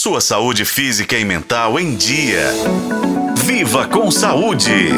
sua 0.00 0.18
saúde 0.18 0.64
física 0.64 1.14
e 1.18 1.26
mental 1.26 1.78
em 1.78 1.94
dia. 1.94 2.54
Viva 3.44 3.86
com 3.86 4.10
saúde! 4.10 4.88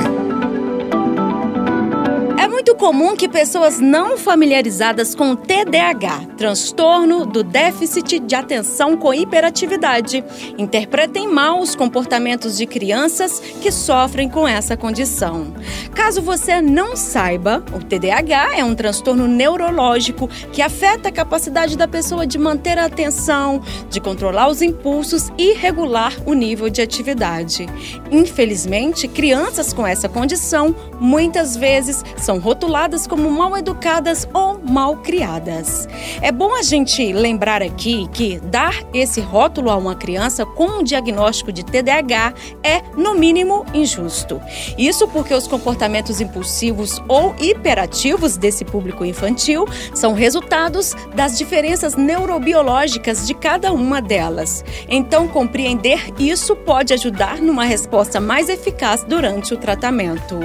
muito 2.63 2.77
comum 2.77 3.17
que 3.17 3.29
pessoas 3.29 3.81
não 3.81 4.17
familiarizadas 4.17 5.17
com 5.17 5.35
TDAH, 5.35 6.27
transtorno 6.37 7.27
do 7.27 7.43
déficit 7.43 8.21
de 8.21 8.35
atenção 8.37 8.97
com 8.97 9.13
hiperatividade, 9.13 10.25
interpretem 10.57 11.27
mal 11.27 11.61
os 11.61 11.75
comportamentos 11.75 12.57
de 12.57 12.65
crianças 12.65 13.41
que 13.61 13.73
sofrem 13.73 14.29
com 14.29 14.47
essa 14.47 14.77
condição. 14.77 15.53
Caso 15.95 16.23
você 16.23 16.61
não 16.63 16.97
saiba, 16.97 17.63
o 17.73 17.79
TDAH 17.79 18.57
é 18.57 18.65
um 18.65 18.75
transtorno 18.75 19.29
neurológico 19.29 20.27
que 20.51 20.63
afeta 20.63 21.11
a 21.11 21.13
capacidade 21.13 21.77
da 21.77 21.87
pessoa 21.87 22.27
de 22.27 22.39
manter 22.39 22.79
a 22.79 22.87
atenção, 22.87 23.63
de 23.91 24.01
controlar 24.01 24.49
os 24.49 24.63
impulsos 24.63 25.31
e 25.37 25.53
regular 25.53 26.15
o 26.25 26.33
nível 26.33 26.71
de 26.71 26.81
atividade. 26.81 27.67
Infelizmente, 28.11 29.07
crianças 29.07 29.73
com 29.73 29.87
essa 29.87 30.09
condição 30.09 30.75
muitas 30.99 31.57
vezes 31.57 32.03
são 32.17 32.39
rotuladas 32.39 33.07
como 33.07 33.31
mal 33.31 33.57
educadas 33.57 34.27
ou 34.33 34.59
mal 34.59 34.97
criadas. 34.97 35.87
É 36.23 36.33
bom 36.33 36.55
a 36.55 36.63
gente 36.63 37.13
lembrar 37.13 37.63
aqui 37.63 38.09
que 38.13 38.41
dar 38.41 38.75
esse 38.95 39.21
rótulo 39.21 39.71
a 39.71 39.77
uma 39.77 39.95
criança 39.95 40.47
com 40.47 40.79
um 40.79 40.83
diagnóstico 40.83 41.53
de 41.53 41.63
TDAH 41.63 42.33
é, 42.63 42.83
no 42.97 43.15
mínimo, 43.15 43.67
injusto. 43.75 44.41
Isso 44.79 45.07
porque 45.09 45.35
os 45.35 45.47
comportamentos 45.47 45.82
impulsivos 46.21 47.03
ou 47.09 47.35
hiperativos 47.39 48.37
desse 48.37 48.65
público 48.65 49.05
infantil 49.05 49.67
são 49.95 50.13
resultados 50.13 50.95
das 51.15 51.37
diferenças 51.37 51.95
neurobiológicas 51.97 53.27
de 53.27 53.35
cada 53.35 53.73
uma 53.73 54.01
delas. 54.01 54.65
Então, 54.89 55.29
compreender 55.29 56.13
isso 56.19 56.55
pode 56.55 56.93
ajudar 56.93 57.39
numa 57.39 57.65
resposta 57.65 58.21
mais 58.21 58.49
eficaz 58.49 59.05
durante 59.05 59.55
o 59.55 59.57
tratamento. 59.57 60.41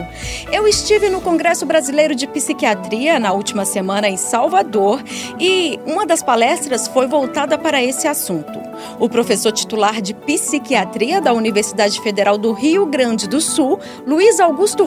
Eu 0.51 0.67
estive 0.67 1.09
no 1.09 1.21
Congresso 1.21 1.65
Brasileiro 1.65 2.15
de 2.15 2.27
Psiquiatria 2.27 3.19
na 3.19 3.33
última 3.33 3.65
semana 3.65 4.07
em 4.07 4.17
Salvador 4.17 5.03
e 5.39 5.79
uma 5.85 6.05
das 6.05 6.23
palestras 6.23 6.87
foi 6.87 7.07
voltada 7.07 7.57
para 7.57 7.83
esse 7.83 8.07
assunto. 8.07 8.67
O 8.99 9.09
professor 9.09 9.51
titular 9.51 10.01
de 10.01 10.13
Psiquiatria 10.13 11.19
da 11.19 11.33
Universidade 11.33 11.99
Federal 12.01 12.37
do 12.37 12.51
Rio 12.51 12.85
Grande 12.85 13.27
do 13.27 13.41
Sul, 13.41 13.79
Luiz 14.05 14.39
Augusto 14.39 14.85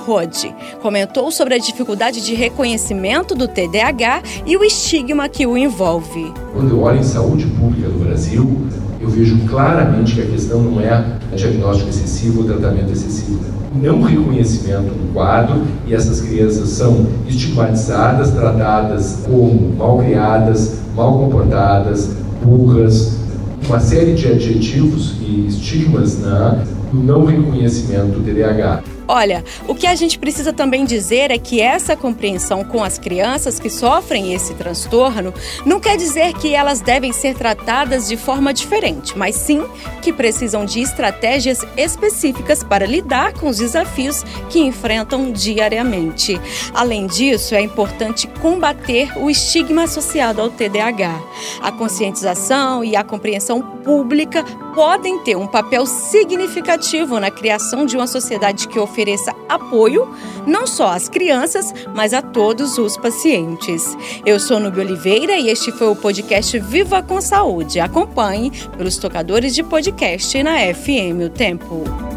Comentou 0.81 1.31
sobre 1.31 1.55
a 1.55 1.59
dificuldade 1.59 2.25
de 2.25 2.35
reconhecimento 2.35 3.35
do 3.35 3.47
TDAH 3.47 4.23
e 4.47 4.57
o 4.57 4.65
estigma 4.65 5.29
que 5.29 5.47
o 5.47 5.57
envolve. 5.57 6.33
Quando 6.53 6.71
eu 6.71 6.81
olho 6.81 6.99
em 6.99 7.03
saúde 7.03 7.47
pública 7.47 7.89
no 7.89 8.05
Brasil, 8.05 8.67
eu 9.01 9.09
vejo 9.09 9.39
claramente 9.47 10.15
que 10.15 10.21
a 10.21 10.27
questão 10.27 10.63
não 10.63 10.81
é 10.81 11.05
diagnóstico 11.35 11.89
excessivo 11.89 12.41
ou 12.41 12.47
tratamento 12.47 12.93
excessivo. 12.93 13.41
Não 13.75 14.03
reconhecimento 14.03 14.93
do 14.93 15.13
quadro 15.13 15.63
e 15.87 15.95
essas 15.95 16.21
crianças 16.21 16.69
são 16.71 17.07
estigmatizadas, 17.27 18.33
tratadas 18.33 19.21
como 19.25 19.75
mal 19.77 19.99
criadas, 19.99 20.81
mal 20.95 21.19
comportadas, 21.19 22.11
burras, 22.43 23.20
uma 23.67 23.81
série 23.81 24.15
de 24.15 24.27
adjetivos 24.27 25.17
e 25.21 25.47
estigmas 25.49 26.21
na, 26.21 26.65
não 26.93 27.25
reconhecimento 27.25 28.19
do 28.19 28.25
TDAH. 28.25 28.83
Olha, 29.13 29.45
o 29.67 29.75
que 29.75 29.89
a 29.89 29.95
gente 29.97 30.21
precisa 30.21 30.53
também 30.53 30.85
dizer 30.85 31.33
é 31.33 31.39
que 31.39 31.61
essa 31.61 31.97
compreensão 31.97 32.63
com 32.63 32.85
as 32.85 32.97
crianças 32.97 33.59
que 33.59 33.69
sofrem 33.69 34.33
esse 34.33 34.55
transtorno 34.55 35.35
não 35.67 35.81
quer 35.81 35.97
dizer 35.97 36.33
que 36.35 36.55
elas 36.55 36.81
devem 36.81 37.13
ser 37.13 37.35
tratadas 37.35 38.07
de 38.07 38.17
forma 38.17 38.55
diferente, 38.55 39.19
mas 39.19 39.35
sim 39.35 39.65
que 40.01 40.13
precisam 40.13 40.65
de 40.65 40.81
estratégias 40.81 41.67
específicas 41.77 42.63
para 42.63 42.87
lidar 42.87 43.33
com 43.33 43.49
os 43.49 43.57
desafios 43.57 44.23
que 44.49 44.61
enfrentam 44.61 45.33
diariamente. 45.33 46.41
Além 46.73 47.09
disso, 47.09 47.57
é 47.57 47.61
importante 47.61 48.29
combater 48.41 49.11
o 49.19 49.29
estigma 49.29 49.83
associado 49.85 50.41
ao 50.41 50.51
TDAH. 50.51 51.21
A 51.61 51.71
conscientização 51.73 52.83
e 52.83 52.97
a 52.97 53.05
compreensão 53.05 53.61
pública 53.61 54.45
podem 54.75 55.19
ter 55.21 55.37
um 55.37 55.47
papel 55.47 55.85
significativo 55.87 57.19
na 57.21 57.31
criação 57.31 57.85
de 57.85 57.97
uma 57.97 58.07
sociedade 58.07 58.69
que 58.69 58.79
ofereça 58.79 59.35
apoio 59.49 60.09
não 60.47 60.67
só 60.67 60.89
às 60.89 61.09
crianças, 61.09 61.73
mas 61.95 62.15
a 62.15 62.23
todos 62.23 62.79
os 62.79 62.97
pacientes. 62.97 63.97
Eu 64.25 64.39
sou 64.41 64.59
Nubia 64.59 64.85
Oliveira 64.85 65.37
e 65.37 65.49
este 65.49 65.71
foi 65.73 65.89
o 65.89 65.97
podcast 65.97 66.59
Viva 66.59 67.03
com 67.03 67.21
Saúde. 67.21 67.81
Acompanhe 67.81 68.51
pelos 68.77 68.97
tocadores 68.97 69.55
de 69.55 69.63
podcast 69.63 70.43
na 70.43 70.59
FM 70.75 71.27
O 71.27 71.31
Tempo. 71.31 72.10